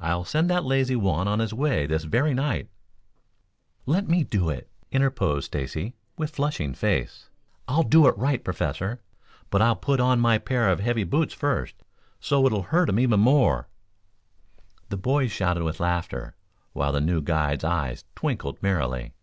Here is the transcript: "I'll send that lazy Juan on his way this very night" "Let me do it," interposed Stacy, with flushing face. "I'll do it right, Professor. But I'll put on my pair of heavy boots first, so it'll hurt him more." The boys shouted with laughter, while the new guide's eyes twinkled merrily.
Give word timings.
"I'll 0.00 0.22
send 0.26 0.50
that 0.50 0.66
lazy 0.66 0.96
Juan 0.96 1.26
on 1.26 1.38
his 1.38 1.54
way 1.54 1.86
this 1.86 2.04
very 2.04 2.34
night" 2.34 2.68
"Let 3.86 4.06
me 4.06 4.22
do 4.22 4.50
it," 4.50 4.68
interposed 4.90 5.46
Stacy, 5.46 5.94
with 6.18 6.28
flushing 6.28 6.74
face. 6.74 7.30
"I'll 7.66 7.84
do 7.84 8.06
it 8.06 8.18
right, 8.18 8.44
Professor. 8.44 9.00
But 9.48 9.62
I'll 9.62 9.76
put 9.76 9.98
on 9.98 10.20
my 10.20 10.36
pair 10.36 10.68
of 10.68 10.80
heavy 10.80 11.04
boots 11.04 11.32
first, 11.32 11.74
so 12.20 12.44
it'll 12.44 12.64
hurt 12.64 12.90
him 12.90 13.18
more." 13.18 13.66
The 14.90 14.98
boys 14.98 15.32
shouted 15.32 15.62
with 15.64 15.80
laughter, 15.80 16.36
while 16.74 16.92
the 16.92 17.00
new 17.00 17.22
guide's 17.22 17.64
eyes 17.64 18.04
twinkled 18.14 18.62
merrily. 18.62 19.14